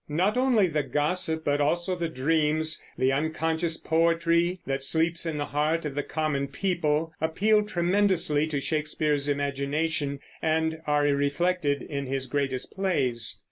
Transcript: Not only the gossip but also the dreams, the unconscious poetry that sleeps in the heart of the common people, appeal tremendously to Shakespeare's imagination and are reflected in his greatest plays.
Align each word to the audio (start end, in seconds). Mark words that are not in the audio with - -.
Not 0.09 0.35
only 0.35 0.65
the 0.65 0.81
gossip 0.81 1.43
but 1.45 1.61
also 1.61 1.95
the 1.95 2.09
dreams, 2.09 2.81
the 2.97 3.11
unconscious 3.11 3.77
poetry 3.77 4.59
that 4.65 4.83
sleeps 4.83 5.27
in 5.27 5.37
the 5.37 5.45
heart 5.45 5.85
of 5.85 5.93
the 5.93 6.01
common 6.01 6.47
people, 6.47 7.13
appeal 7.21 7.61
tremendously 7.61 8.47
to 8.47 8.59
Shakespeare's 8.59 9.29
imagination 9.29 10.19
and 10.41 10.81
are 10.87 11.03
reflected 11.03 11.83
in 11.83 12.07
his 12.07 12.25
greatest 12.25 12.73
plays. 12.73 13.39